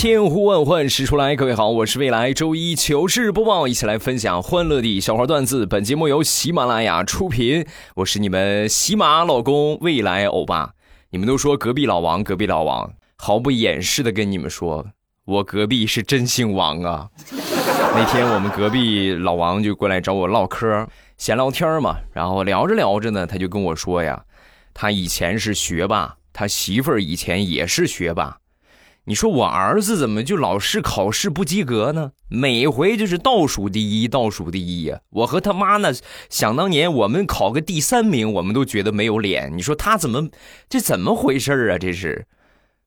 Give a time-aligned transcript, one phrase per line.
[0.00, 5.66] 千呼万唤始出来，各位好，我是未来周一糗事播报，一起来分享欢乐的小花段子。
[5.66, 7.66] 本节目由喜马拉雅出品，
[7.96, 10.70] 我是你们喜马老公未来欧巴。
[11.10, 14.86] 你们都说隔壁老王，隔壁老王，毫不掩饰的跟你们说，
[15.26, 17.10] 我隔壁是真姓王啊。
[17.94, 20.88] 那天我们隔壁老王就过来找我唠嗑，
[21.18, 24.24] 闲聊天嘛，然后聊着聊着呢，他就跟我说呀，
[24.72, 28.38] 他以前是学霸，他媳妇儿以前也是学霸。
[29.10, 32.12] 你说我儿子怎么就老是考试不及格呢？
[32.28, 35.00] 每回就是倒数第一，倒数第一呀！
[35.10, 35.92] 我和他妈呢，
[36.28, 39.50] 想当年我们考个第三名，我们都觉得没有脸。
[39.56, 40.28] 你说他怎么
[40.68, 41.76] 这怎么回事啊？
[41.76, 42.24] 这是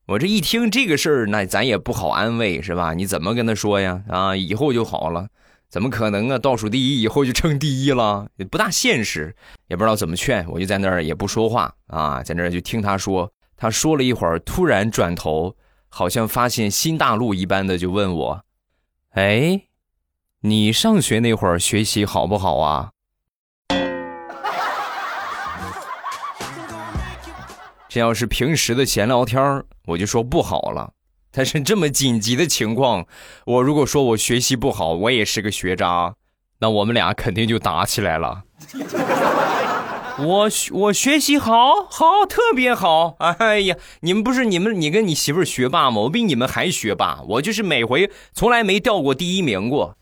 [0.06, 2.94] 我这一听这个事儿，那咱也不好安慰是吧？
[2.94, 4.00] 你怎么跟他说呀？
[4.08, 5.26] 啊，以后就好了？
[5.68, 6.38] 怎么可能啊？
[6.38, 9.36] 倒数第一以后就成第一了，也不大现实，
[9.68, 10.48] 也不知道怎么劝。
[10.48, 13.30] 我就在那儿也不说话啊，在那儿就听他说。
[13.58, 15.54] 他说了一会儿，突然转头。
[15.96, 18.44] 好像发现新大陆一般的，就问我
[19.14, 19.60] ：“哎，
[20.40, 22.90] 你上学那会儿学习好不好啊？”
[27.88, 30.94] 这要是平时的闲聊天我就说不好了。
[31.30, 33.06] 但是这么紧急的情况，
[33.46, 36.16] 我如果说我学习不好，我也是个学渣，
[36.58, 38.42] 那我们俩肯定就打起来了。
[40.16, 46.02] 我我学习好好特别好，哎呀，你们不是你们你跟你媳妇学霸吗？
[46.02, 49.96] 我比你们还学霸，我就是每回从来没掉过第一名过。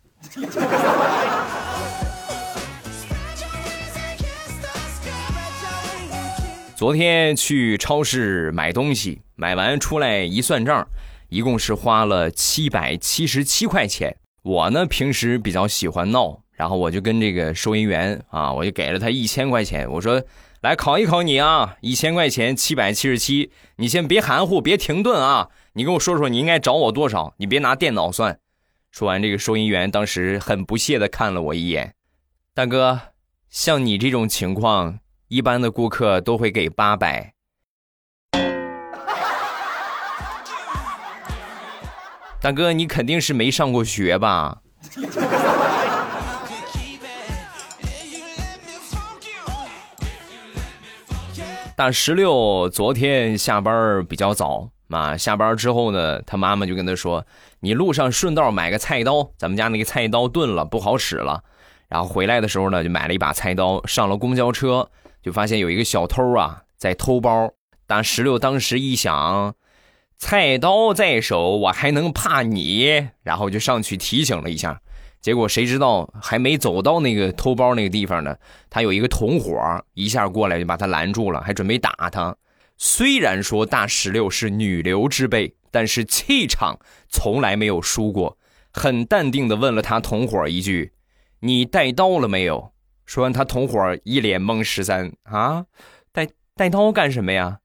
[6.77, 10.87] 昨天去超市买东西，买完出来一算账，
[11.31, 14.17] 一共是花了七百七十七块钱。
[14.43, 16.42] 我呢平时比较喜欢闹。
[16.53, 19.91] 然后我就跟这个收银员啊，我就给了他一千块钱。
[19.91, 20.23] 我说
[20.61, 28.39] ：“来考一考你啊，一千块钱七百七十七，你先别含糊，别停顿啊，你跟我说说你应该找我多少，你别拿电脑算。”
[28.93, 31.95] 说完，这个收银员当时很不屑的看了我一眼
[32.55, 33.01] ：“大哥，
[33.49, 34.99] 像你这种情况，
[35.29, 37.33] 一般的顾客都会给八百。”
[42.43, 44.59] 大哥，你肯定是没上过学吧？
[51.75, 57.27] 大石榴昨天下班比较早嘛，下班之后呢，他妈妈就跟他说
[57.61, 61.43] ：“你路上顺道买个菜刀，咱们家那个菜刀钝了，不好使了。”
[61.89, 63.85] 然后回来的时候呢，就买了一把菜刀。
[63.87, 64.91] 上了公交车，
[65.23, 67.51] 就发现有一个小偷啊在偷包。
[67.87, 69.55] 大石榴当时一想，
[70.19, 73.09] 菜刀在手，我还能怕你？
[73.23, 74.81] 然后就上去提醒了一下。
[75.23, 78.37] 结果谁知道还没走到那个偷包那个地方呢，
[78.69, 79.57] 他有一个同伙
[79.95, 82.37] 一下过来就把他拦住了，还准备打他。
[82.77, 88.37] 虽然说大石榴是女流之辈，但是气场从来没有输过，
[88.73, 90.93] 很淡定的问了他同伙一句
[91.39, 92.73] ：“你带刀了没有？”
[93.07, 95.67] 说完，他同伙一脸懵：“十三啊，
[96.11, 97.61] 带带刀干什么呀？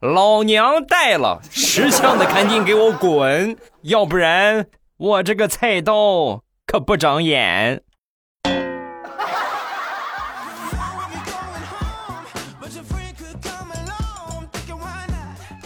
[0.00, 7.82] 老娘带了，识相的赶紧给我滚，要不然我这个菜刀。”可不长眼。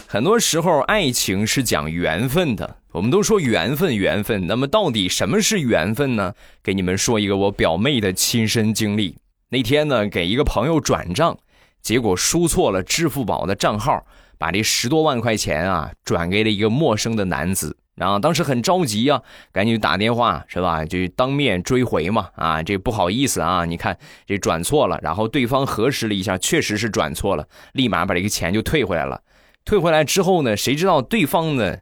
[0.08, 2.78] 很多时候，爱情是讲缘分的。
[2.90, 4.48] 我们都说缘分，缘分。
[4.48, 6.34] 那么，到底什么是缘分呢？
[6.60, 9.16] 给你们说一个我表妹的亲身经历。
[9.50, 11.38] 那天呢，给一个朋友转账，
[11.80, 14.04] 结果输错了支付宝的账号，
[14.38, 17.76] 把这十多万块钱啊转给了一个陌生的男子。
[17.96, 20.84] 然后当时很着急啊，赶紧就打电话是吧？
[20.84, 22.28] 就当面追回嘛。
[22.36, 24.98] 啊，这不好意思啊，你看这转错了。
[25.02, 29.22] 然后对方核实了一下，确实是转错了，立马把这个钱就退回来了。
[29.64, 31.78] 退回来之后呢，谁知道对方呢，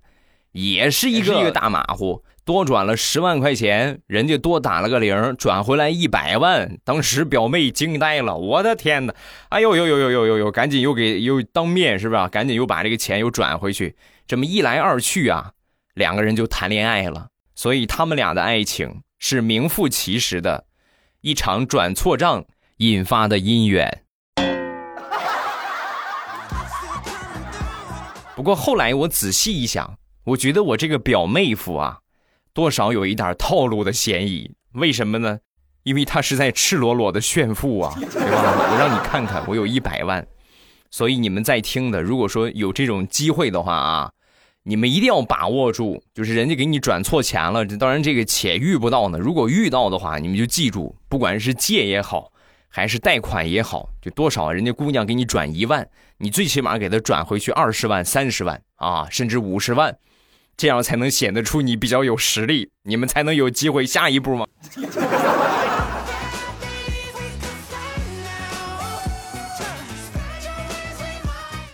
[0.53, 6.79] 也是一个一个大马虎，多转了十万块钱，人家多打了个零，转回来一百万。
[6.85, 9.15] 当时表妹惊呆了，我的天哪！
[9.49, 12.29] 哎呦呦呦呦呦呦呦，赶紧又给又当面是吧？
[12.29, 13.97] 赶紧又把这个钱又转回去。
[14.29, 15.54] 这么一来二去啊。
[15.95, 20.67] 两个人就谈恋爱了，所以他们俩的爱情是名副其实的，
[21.21, 22.45] 一场转错账
[22.79, 24.03] 引发的姻缘。
[28.35, 32.01] 不过后来我仔细一想，我觉得我这个表妹夫啊，
[32.53, 34.57] 多少有一点套路的嫌疑。
[34.73, 35.39] 为什么呢？
[35.85, 38.73] 因为他是在赤裸裸的炫富啊，对吧？
[38.73, 40.27] 我让你看看，我有一百万。
[40.91, 44.11] 所以你们在听的，如果说有这种机会的话啊，
[44.67, 49.19] 你们一定要把握住，就是人家给你转错钱了，这当然这个且遇不到呢。
[49.19, 52.33] 如果遇到的话，你们就记住，不管是借也好，
[52.69, 59.95] 还是贷款也好，就多少人家姑娘给你转一万，你最起码给她转回去二十万、三十万啊，甚至五十万，
[60.57, 64.47] 这样才能显得出你比较有实力，你们才能有机会下一步嘛。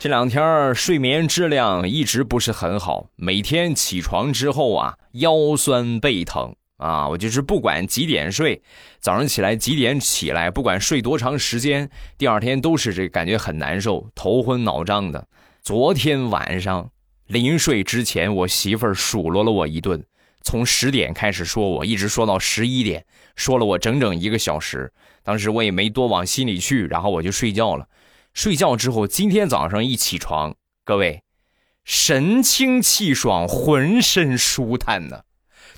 [0.00, 8.62] 这两天睡眠质量一直不是很好，每天起床之后啊，腰酸背疼啊，我就是不管几点睡，
[8.99, 15.29] 早上起来几点起来，不管睡多长时间，第二天都是这感觉很难受，头昏脑胀的。
[15.61, 16.91] 昨天晚上
[17.26, 20.02] 临睡之前，我媳妇儿数落了我一顿，
[20.41, 23.05] 从十点开始说我，一直说到十一点，
[23.37, 24.91] 说了我整整一个小时。
[25.23, 27.87] 当时我也没多往心里去，然后我就睡觉了。
[28.32, 30.55] 睡觉之后，今天早上一起床，
[30.85, 31.23] 各位，
[31.85, 35.23] 神清气爽，浑身舒坦呢，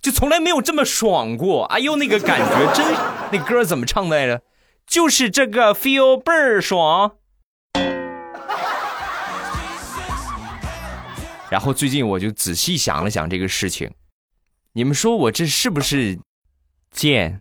[0.01, 1.65] 就从来没有这么爽过。
[1.65, 2.85] 哎呦，那个感觉真，
[3.33, 4.43] 那歌怎么唱的来着？
[4.87, 7.13] 就是这个 feel 倍儿爽。
[11.49, 13.93] 然后最近我就仔细想了想这个事情，
[14.73, 16.19] 你们说我这是不是
[16.91, 17.41] 贱？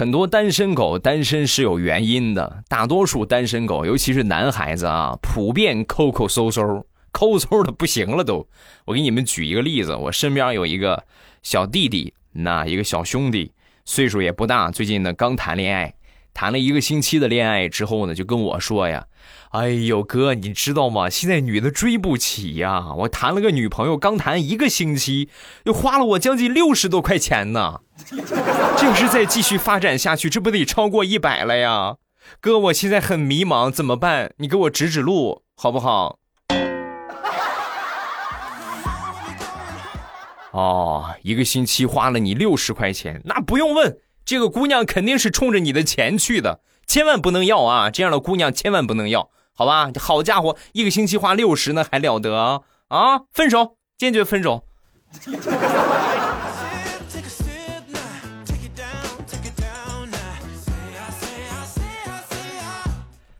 [0.00, 8.48] 很多单身狗单身是有原因的，大多数单身狗，尤其是男孩子啊，普遍抠抠搜搜，抠搜的不行了都。
[8.86, 11.04] 我给你们举一个例子，我身边有一个
[11.42, 13.52] 小弟弟，那一个小兄弟，
[13.84, 15.92] 岁数也不大，最近呢刚谈恋爱，
[16.40, 19.04] 谈了一个星期的恋爱之后呢，就跟我说呀。
[19.50, 21.10] 哎呦哥，你知道吗？
[21.10, 22.94] 现在女的追不起呀！
[22.96, 25.28] 我谈了个女朋友，刚谈一个星期，
[25.64, 27.80] 又花了我将近六十多块钱呢。
[28.08, 31.96] 这要是再继续发展下去，这不得超过一百了呀？
[32.40, 34.32] 哥，我现在很迷茫，怎么办？
[34.38, 36.16] 你给我指指路好不好？
[40.52, 43.98] 哦，一个星期花了你六十块钱，那不用问，
[44.30, 47.90] 这个姑娘肯定是冲着你的钱去的，千万不能要啊！
[47.90, 49.28] 这样的姑娘千万不能要。
[49.52, 52.60] 好吧，好家伙，一个星期花六十，呢还了得啊！
[52.86, 54.62] 啊，分手，坚决分手。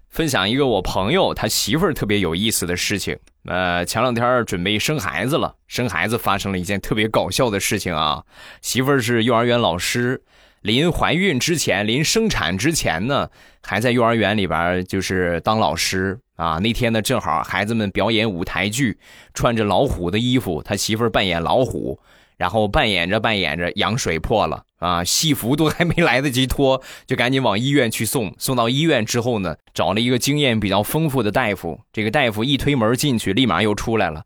[0.08, 3.16] 分享一个我朋友他媳妇儿特别有意思的事情。
[3.44, 8.24] 呃，前两天准备生孩子了，生孩子发生了一件特别搞笑的事情啊。
[8.60, 10.24] 媳妇儿是幼儿园老师。
[10.62, 13.30] 临怀孕之前，临生产之前呢，
[13.62, 16.58] 还在幼儿园里边就是当老师啊。
[16.58, 18.98] 那天呢，正好孩子们表演舞台剧，
[19.32, 21.98] 穿着老虎的衣服，他媳妇儿扮演老虎，
[22.36, 28.34] 然后扮演着扮演着，羊水破了啊，戏服都还没来得及脱，就赶紧往医院去送。
[28.36, 34.24] 送到医院之后呢，找了一个经验比较丰富的大夫，这个大夫一推门进去，立马又出来了。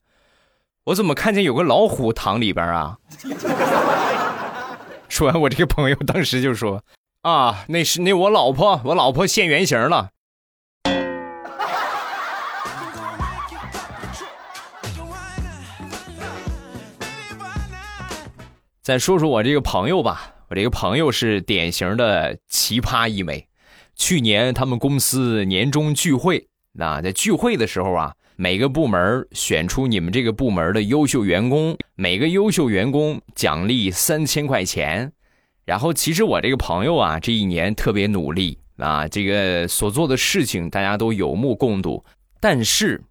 [0.86, 2.98] 我怎么看见有个老虎躺里边啊？
[5.14, 6.82] 说完，我这个朋友当时就说
[7.22, 10.10] ：“啊，那是那我老婆，我老婆现原形了。”
[18.82, 23.46] 再说说我这个朋友吧，我这个朋友是典型的奇葩一枚。
[23.94, 28.16] 去年他们公司年终聚会，那在聚会的时候啊。
[28.36, 35.12] 每个部门选出你们这个部门的优秀员工，每个优秀员工奖励三千块钱。
[35.64, 42.04] 然后，其实我这个朋友啊，这一年特别努力啊，这个所做的事情大家都有目共睹。
[42.40, 43.02] 但是，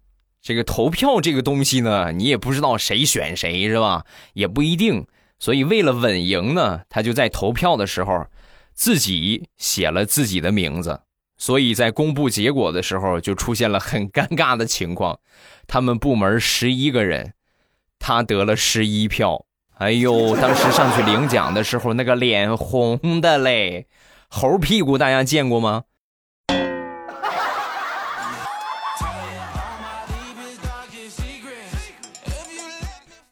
[0.42, 4.04] 这个投票这个东西呢，你也不知道谁选谁是吧？
[4.34, 5.06] 也不一定。
[5.38, 8.26] 所以，为了稳赢呢，他就在投票的时候
[8.74, 11.00] 自己写了自己的名字。
[11.36, 15.18] 所以在公布结果的时候，就出现了很尴尬的情况。
[15.66, 17.34] 他们部门十一个人，
[17.98, 19.44] 他得了十一票。
[19.78, 23.88] 哎呦， 当时上去领奖的时候，那个脸红的嘞，
[24.28, 25.82] 猴屁股大家见过吗？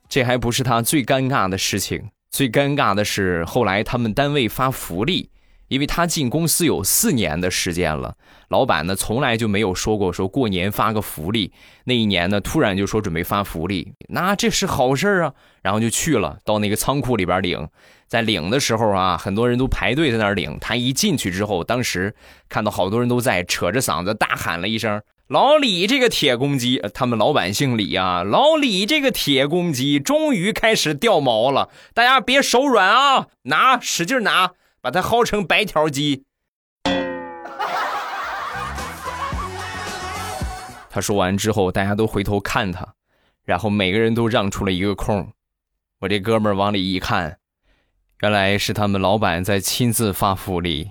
[0.09, 5.31] 这还不是他最尴尬的事情，最尴尬的是后来他们单位发福利。
[5.73, 8.15] 因为他进公司有四年的时间了，
[8.49, 11.51] 老板呢从来就没有说过说过年发个福利。
[11.85, 15.33] 那一年呢，突然就说准备发福利，那这是好事啊。
[15.63, 17.69] 然后就去了，到那个仓库里边领。
[18.07, 20.59] 在领的时候啊，很多人都排队在那儿领。
[20.61, 22.15] 他一进去之后，当时
[22.49, 28.23] 看到好多人都在扯着嗓子大喊了一声：“老李这个铁公鸡，他们老板姓李啊。
[28.25, 34.51] 老李这个铁公鸡终于开始掉毛了，大家别手软啊，拿，使劲拿，
[34.83, 36.25] 把它薅成白条鸡。
[40.91, 42.95] 他说完之后，大家都回头看他，
[43.45, 45.33] 然后每个人都让出了一个空。
[46.01, 47.39] 我这哥们儿往里一看，
[48.21, 50.91] 原来是他们老板在亲自发福利。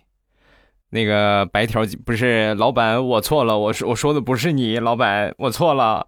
[0.89, 6.07] 那个白条不是老板，我错了，我说我说的不是你，老板，我错了。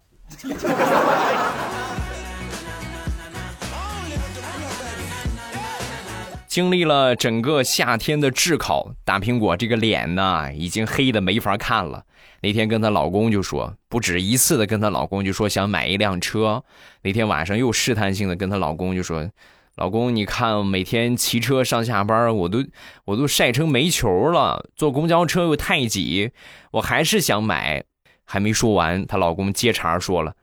[6.54, 12.04] 经历了整个夏天的炙烤，大苹果这个脸呢，已经黑的没法看了。
[12.42, 16.62] 那天跟她老公就说，不止一次的跟她老公就说想买一辆车。
[17.02, 19.28] 那天晚上又试探性的跟她老公就说。
[19.74, 22.64] 老公，你看每天骑车上下班，我都
[23.06, 24.64] 我都晒成煤球了。
[24.76, 26.30] 坐公交车又太挤，
[26.70, 27.82] 我还是想买。
[28.24, 30.34] 还没说完，她老公接茬说了：“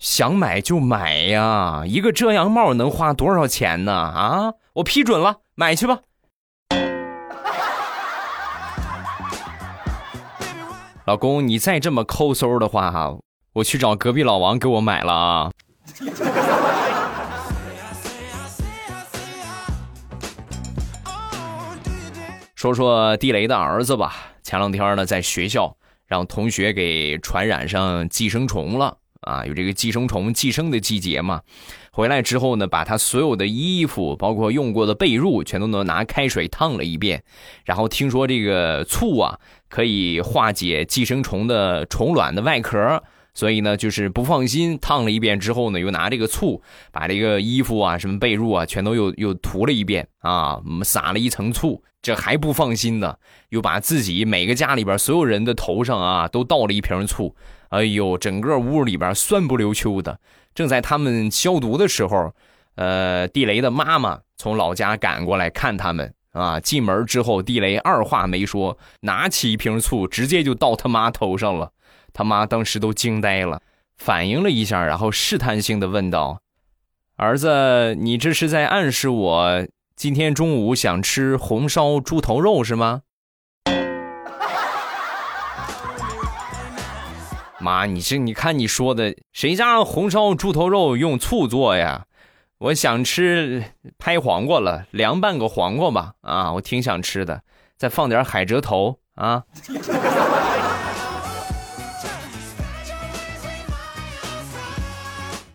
[0.00, 3.92] 想买就买呀，一个遮阳帽能花多少钱呢？
[3.92, 6.00] 啊，我批准了，买去吧。”
[11.06, 13.16] 老公，你再这么抠搜的话哈，
[13.54, 15.50] 我去找隔壁老王给我买了啊。
[22.54, 24.14] 说说地雷的儿子吧。
[24.42, 25.74] 前两天呢，在学校
[26.06, 29.46] 让同学给传染上寄生虫了啊！
[29.46, 31.40] 有这个寄生虫寄生的季节嘛。
[31.96, 37.24] 回来之后呢，把他所有的衣服，包括用过的被褥，全都能拿开水烫了一遍。
[37.64, 39.38] 然后听说这个醋啊，
[39.70, 44.78] 可以化解寄生虫的虫卵的外壳，所以呢，就是不放心。
[44.78, 46.60] 烫了一遍之后呢，又拿这个醋
[46.92, 51.82] 把这个衣服啊、什么被褥啊，全都又又涂了一遍啊，撒了一层醋。
[52.02, 53.16] 这还不放心呢，
[53.48, 57.34] 又把自己每个家里边所有人的头上啊都倒了一瓶醋，
[57.70, 60.20] 哎呦，整个屋里边酸不溜秋的。
[60.56, 62.32] 正在他们消毒的时候，
[62.74, 66.58] 呃，地雷的妈妈从老家赶过来看他们啊。
[66.58, 71.70] 进门之后，地雷二话没说，拿起一瓶醋直接就倒他妈头上了。
[72.12, 73.60] 他妈当时都惊呆了，
[73.98, 76.40] 反应了一下，然后试探性的问道
[77.16, 83.02] ：“儿子，你这是在暗示我？”今天中午想吃红烧猪头肉是吗？
[87.66, 92.06] 妈，你这你看你说的，谁家红烧猪头肉用醋做呀？
[92.58, 93.64] 我想吃
[93.98, 96.12] 拍黄瓜了，凉拌个黄瓜吧。
[96.20, 97.42] 啊，我挺想吃的，
[97.76, 99.42] 再放点海蜇头啊。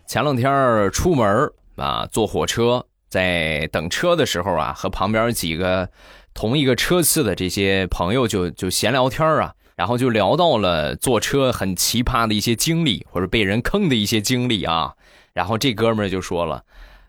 [0.06, 2.84] 前两天出门啊，坐火车。
[3.08, 5.88] 在等车的时候啊，和旁边几个
[6.32, 14.92] 同一个车次的这些朋友就就闲聊天啊，然后就聊到了坐车很奇葩的一些经历，或者被人坑的一些经历啊。
[15.32, 16.62] 然后这哥们儿就说了：“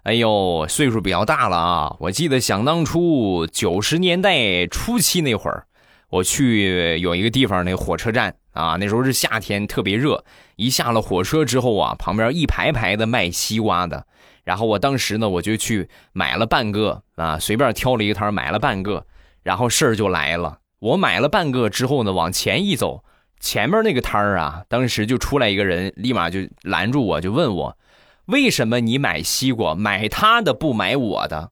[0.04, 5.66] 哎呦，岁数比较大了啊，我记得想当初九十年代初期那会儿，
[6.10, 10.24] 我去有一个地方那火车站啊，那时候是夏天，特别热。
[10.56, 14.06] 一下了火车之后啊，旁边一排排的卖西瓜的。”
[14.46, 19.06] 然后我当时呢，我就去买了半个啊，随便挑了一摊买了半个，
[19.42, 20.60] 然后事儿就来了。
[20.84, 23.06] 我买了半个之后呢，往前一走，
[23.40, 27.78] 前面那个摊儿啊，当时就出来一个人，立马就拦住我，就问我，
[28.26, 31.52] 为什么你买西瓜买他的不买我的？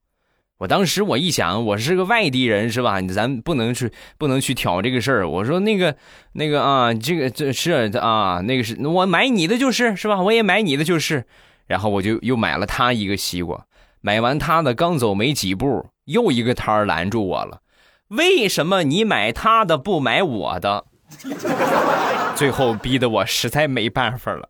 [0.57, 3.01] 我当时我一想，我是个外地人是吧？
[3.03, 5.29] 咱不能去不能去挑这个事儿。
[5.29, 5.95] 我说那个
[6.33, 10.21] 那个啊，这个这是啊，那个是我买你的就是是吧？
[10.21, 11.25] 我也买你的就是。
[11.67, 13.65] 然后我就又买了他一个西瓜，
[14.01, 17.61] 买完他的刚走没几步，又一个摊儿拦住我了。
[18.11, 20.85] 为什么你买他的不买我的？
[22.35, 24.49] 最后逼得我实在没办法了。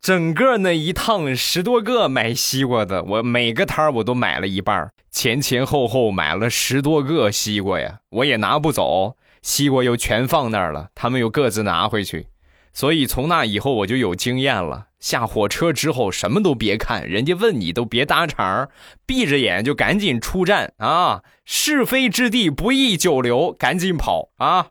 [0.00, 12.28] 整个那一趟十多个买西瓜的，我每个摊儿我都买了一半，前前后后买了十多个西瓜呀，我也拿不走，西瓜又全放那儿了，他们又各自拿回去。
[12.72, 14.86] 所以从那以后我就有经验了。
[14.98, 18.70] 下火车之后什么都别看，人家问你都别搭茬儿
[19.06, 21.22] 闭着眼就赶紧出站啊！
[21.46, 24.66] 是非之地不宜久留，赶紧跑啊！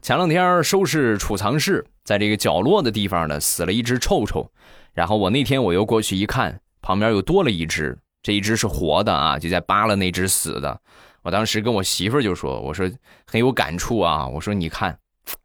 [0.00, 4.50] 前两天收拾储藏室，在这个角落的地方呢，死了一只臭臭。
[4.92, 10.80] 然后我那天我又过去一看，旁边又多了一只，这一只是活的啊，就在扒拉那只死的。
[11.20, 12.90] 我当时跟我媳妇就说：“我说
[13.26, 14.98] 很有感触啊，我说你看，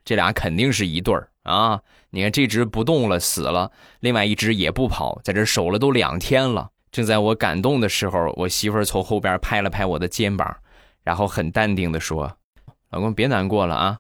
[0.06, 1.82] 这俩肯定是一对儿啊。
[2.10, 3.70] 你看这只不动了，死了，
[4.00, 6.70] 另外一只也不跑，在这守了都两天了。
[6.90, 10.56] 正在我感动的时候，我媳妇从后边拍了拍我的肩膀，
[11.04, 12.38] 然后很淡定的说
[12.92, 14.00] ：“老公别难过了啊，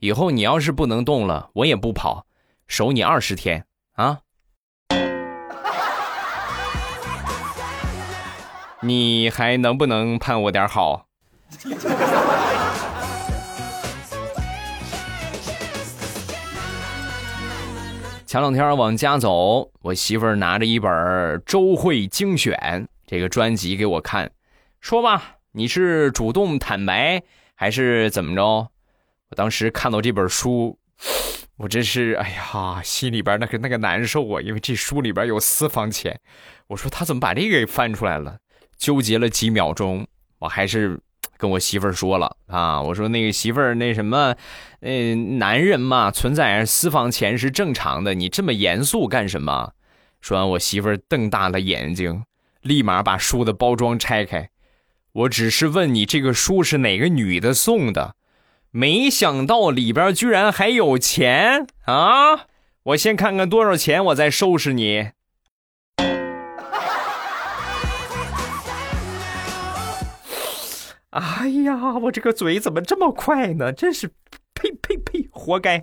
[0.00, 2.26] 以后你要是不能动了，我也不跑，
[2.66, 4.20] 守你二十天啊。”
[8.80, 11.06] 你还能不能盼我点好？
[18.24, 20.90] 前两天往家走，我媳妇儿拿着一本
[21.44, 22.54] 《周会精选》
[23.04, 24.30] 这个专辑给我看，
[24.80, 27.22] 说吧，你是主动坦白
[27.56, 28.68] 还是怎么着？
[29.30, 30.78] 我当时看到这本书，
[31.58, 36.20] 我真是哎呀，心里边那个那个难受啊，因为这书里边有私房钱。
[36.68, 38.38] 我说他怎么把这个给翻出来了？
[38.78, 40.06] 纠结了几秒钟，
[40.38, 41.00] 我还是。
[41.40, 44.34] 跟我媳妇儿说了啊，我说那个媳妇儿那什么，
[44.80, 49.70] 嗯，男人嘛，存在私房钱是正常的，你这么严肃干什么？
[50.20, 52.24] 说完，我媳妇儿瞪大了眼睛，
[52.62, 54.50] 立马把书的包装拆开。
[55.12, 58.16] 我只是问你，这个书是哪个女的送的？
[58.72, 62.46] 没想到里边居然还有钱啊！
[62.82, 65.10] 我先看看多少钱，我再收拾你。
[71.18, 73.72] 哎呀，我这个嘴怎么这么快呢？
[73.72, 74.06] 真是，
[74.54, 75.82] 呸呸呸，活该！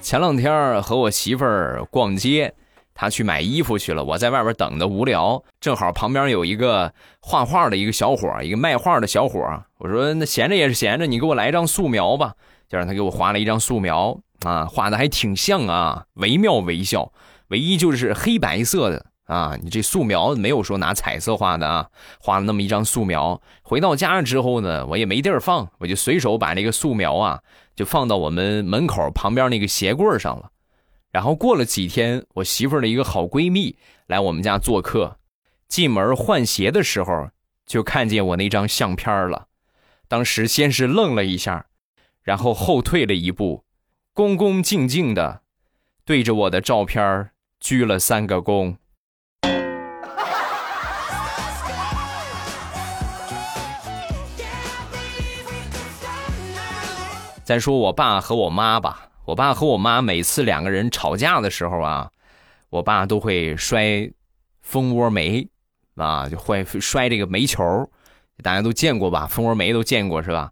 [0.00, 2.54] 前两天和我媳妇儿逛街，
[2.94, 12.34] 她去买衣服去了，我在外边等的无聊，正好旁边有一个画画的一个小伙，一个卖画的小伙，我说那闲着也是闲着，你给我来一张素描吧，
[12.68, 17.12] 就让他给我画了一张素描啊，画的还挺像啊，惟妙惟肖。
[17.52, 23.42] 唯一就是黑白色的啊，你这素描没有说拿彩色画的啊，画了那么一张素描。
[23.62, 27.42] 回到家之后呢，我也没地儿放，我就随手把这个素描啊，
[27.76, 30.50] 就放到我们门口旁边那个鞋柜上了。
[31.10, 35.18] 然后过了几天，我媳妇的一个好闺蜜来我们家做客，
[35.68, 37.28] 进门换鞋的时候
[37.66, 39.48] 就看见我那张相片了。
[40.08, 41.66] 当时先是愣了一下，
[42.22, 43.64] 然后后退了一步，
[44.14, 45.42] 恭恭敬敬的
[46.06, 47.28] 对着我的照片
[47.62, 48.74] 鞠了三个躬。
[57.44, 62.10] 再说我爸和我妈吧，我爸和我妈每次两个人吵架的时候啊，
[62.68, 64.10] 我爸都会摔
[64.60, 65.48] 蜂窝煤
[65.94, 67.88] 啊，就会摔这个煤球，
[68.42, 69.28] 大家都见过吧？
[69.28, 70.50] 蜂窝煤都见过是吧？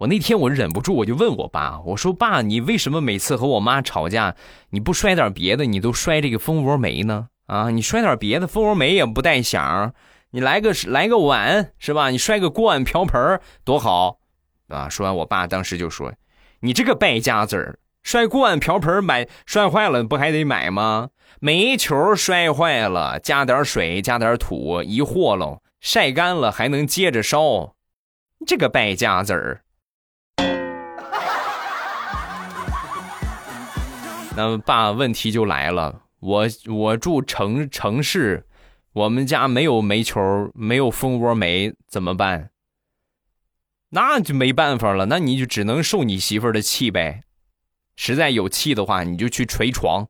[0.00, 4.34] 我那天我忍不住，我就问我爸，我说：“爸，你为什么每次和我妈吵架，
[4.70, 7.28] 你不摔点别的，你都摔这个蜂窝煤呢？
[7.44, 9.92] 啊，你摔点别的，蜂窝煤也不带响，
[10.30, 12.08] 你来个来个碗是吧？
[12.08, 14.20] 你摔个锅碗瓢盆多好
[14.68, 16.14] 啊！”说完，我爸当时就说
[16.60, 21.10] ：“你这个败家子儿，摔锅碗瓢盆买摔坏了不还得买吗？
[21.40, 27.74] 煤球摔坏了，加点水，加点土，一和喽，晒干了还能接着烧，
[28.46, 29.60] 这个败家子儿。”
[34.40, 38.46] 那爸，问题就来了，我我住城城市，
[38.94, 42.48] 我们家没有煤球，没有蜂窝煤，怎么办？
[43.90, 47.24] 那就没办法了，那你就只能受你媳妇儿的气呗。
[47.96, 50.08] 实在有气的话，你就去捶床，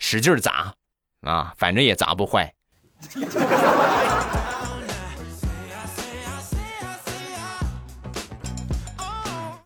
[0.00, 0.74] 使劲砸，
[1.20, 2.52] 啊，反正也砸不坏。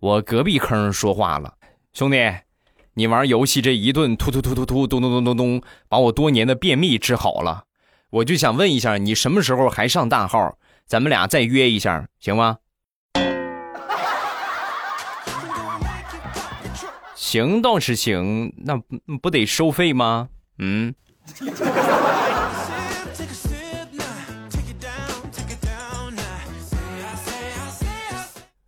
[0.00, 1.56] 我隔壁坑说话了，
[1.92, 2.16] 兄弟，
[2.94, 7.64] 你玩游戏这一顿突突突突突咚咚咚咚咚，把我多年的便秘治好了。
[8.08, 10.56] 我就想问一下，你什么时候还上大号？
[10.86, 12.56] 咱们俩再约一下，行吗？
[17.14, 18.80] 行倒是行，那
[19.20, 20.30] 不得收费吗？
[20.56, 20.94] 嗯。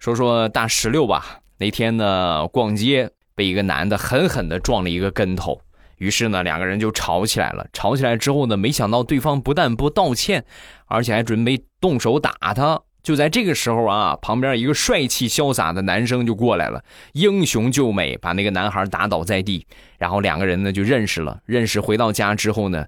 [0.02, 1.38] 说说大石榴吧。
[1.58, 5.60] 那天呢，逛街被一个男的狠狠的撞了一个跟头，
[5.98, 7.64] 于是呢，两个人就吵起来了。
[7.72, 10.44] 吵起来之后呢，没想到对方不但不道歉，
[10.86, 19.64] 而且还准备动手打他就在这个时候啊，旁边一个帅气潇洒的男生就过来了，英雄救美，把那个男孩打倒在地，
[19.98, 21.38] 然后两个人呢就认识了。
[21.46, 22.86] 认识回到家之后呢，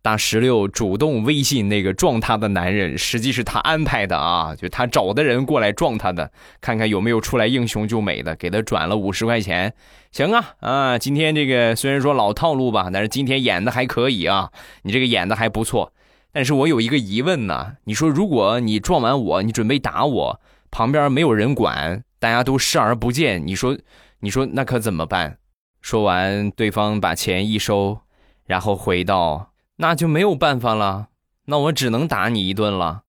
[0.00, 6.30] 大石榴主动微信那个撞他的男人，实际是他安排的啊，就他找的人过来撞他的，
[6.60, 9.74] 看看有没有出来英雄救美的，给他转了五十块钱。
[10.10, 14.50] 行啊啊，今天这个虽然说老套路吧，但是今天演的还可以啊，
[14.82, 15.92] 你这个演的还不错。
[16.32, 23.76] 但是我有一个疑问呢，你说如果你撞完我，你准备打我，旁边没有人管，大家都视而不见，你说，
[24.20, 25.38] 你说那可怎么办？
[25.80, 28.00] 说完，对方把钱一收，
[28.46, 31.06] 然后回到：“那就没有办法了，
[31.44, 33.02] 那我只能打你一顿了。”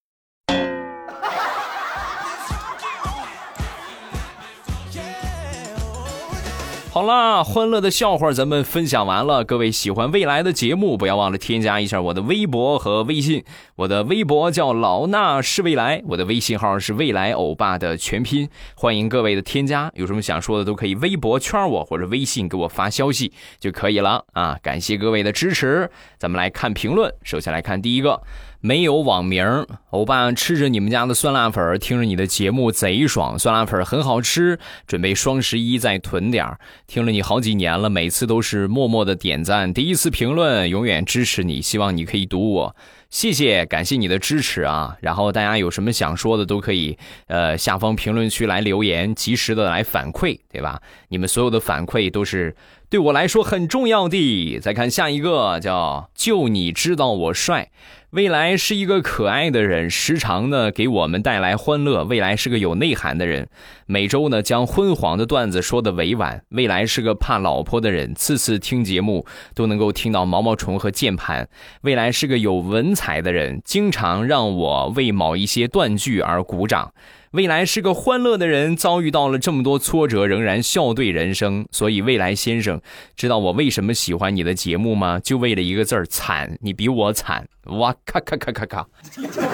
[6.92, 9.44] 好啦，欢乐的笑话咱们分享完了。
[9.44, 13.46] 各位喜欢未来的节目，不要忘了添加一下我的微博和微信。
[13.80, 18.50] 我的微博叫老衲是未来，我的微信号是未来欧巴的全拼。
[18.76, 24.60] 欢迎各位的添加，有什么想说的都可以微博圈我或者微信给我发消息就可以了啊！
[24.62, 25.90] 感谢各位的支持。
[26.18, 28.22] 咱们来看评论，首先来看第一个。
[28.62, 36.46] 没有网名，欧巴吃着你们家的酸辣粉，听着你的节目贼爽，酸辣粉很好吃，准备双十一再囤点
[36.86, 42.76] 听了你好几年了，每次都是默默的点赞，第一次评论，永远支持你，希望你可以读我，
[43.10, 44.96] 谢谢，感谢你的支持啊！
[45.02, 46.96] 然后大家有什么想说的都可以，
[47.26, 50.80] 呃，下方评论区来留言，及时的来反馈，对吧？
[51.08, 52.56] 你们所有的反馈都是
[52.90, 54.60] 对我来说很重要的。
[54.60, 57.70] 再看下一个，叫就你知道我帅。
[58.10, 62.04] 未来是一个可爱的人，时常呢给我们带来欢乐。
[62.06, 63.48] 未来是个有内涵的人，
[63.86, 66.44] 每周呢将昏黄的段子说的委婉。
[66.50, 69.24] 未来是个怕老婆的人，次次听节目
[69.54, 71.48] 都能够听到毛毛虫和键盘。
[71.82, 76.92] 未来是个有文采的人，经常让我为某一些断句而鼓掌。
[77.32, 81.68] 未来是个欢乐的人，遭遇到了这么多挫折，仍然笑对人生。
[81.72, 82.82] 所以，未来先生，
[83.16, 85.20] 知道我为什么喜欢你的节目吗？
[85.20, 86.58] 就为了一个字儿惨。
[86.62, 88.88] 你比我惨，哇咔咔咔咔咔！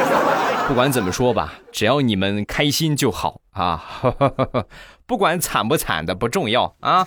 [0.70, 3.84] 不管怎么说吧，只要你们开心就好啊！
[5.06, 7.06] 不管惨不惨的不重要啊。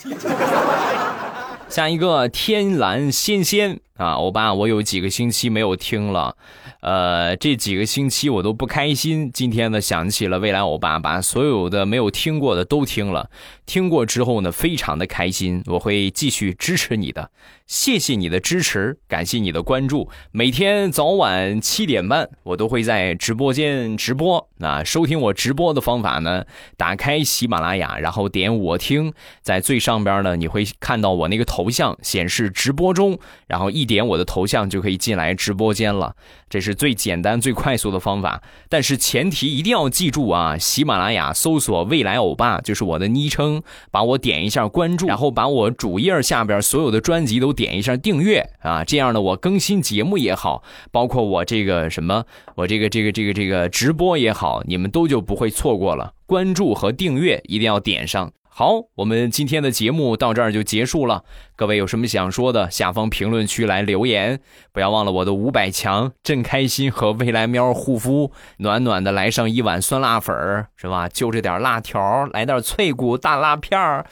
[1.69, 6.37] 下一个天蓝仙仙啊，欧巴，我有几个星期没有听了。
[6.81, 9.31] 呃，这几个星期我都不开心。
[9.33, 13.31] 今天呢，想起了未来欧巴，把所有的没有听过的都听了。
[13.67, 15.63] 听过之后呢，非常的开心。
[15.67, 17.31] 我会继续支持你的，
[17.67, 20.09] 谢谢你的支持，感谢你的关注。
[20.31, 24.48] 每天早晚七点半，我都会在直播间直播。
[24.59, 26.45] 那收听我直播的方法呢，
[26.77, 36.15] 打开喜马拉雅，然后点我听，在最上边呢，你会看到我那个头像显示直播中，然后一点我的头像就可以进来直播间了。
[36.51, 40.57] 这是最简单、最快速的方法，但是前提一定要记住啊！
[40.57, 48.83] 喜马拉雅搜索“未来欧巴”就是我的昵称，把我点一下关注，然后把我主页下边所有的专辑都点一下订阅啊！
[48.83, 56.15] 这样呢，我更新节目也好，包括我这个什么，我这个这个这个这个直播也好，好你们都就不会错过了。
[56.25, 58.33] 关注和订阅一定要点上。
[58.49, 61.23] 好，我们今天的节目到这儿就结束了。
[61.55, 64.41] 各位有什么想说的，下方评论区来留言。
[64.73, 71.09] 不要忘了我的五百强，真开心和未来喵护肤，暖暖的来上一碗酸辣粉儿，是吧？
[71.11, 74.07] 就这点辣条，来点脆骨大辣片儿。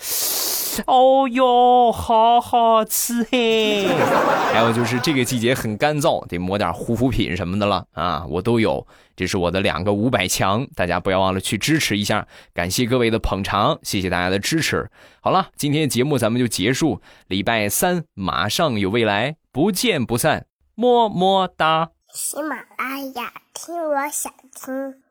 [0.87, 3.87] 哦哟，好好吃嘿！
[4.53, 8.87] 还有就是这个季节很干燥，得抹点护肤品什么的了啊，我都有。
[9.17, 14.91] 这是我的两个五百强，大家不要忘了去支持一下，感谢各位的捧场，谢谢大家的支持。
[15.21, 21.91] 好了，今天的节目咱们就结束，礼拜三马上有未来，不见不散，么么哒。
[22.13, 25.06] 喜马拉雅听，我想听。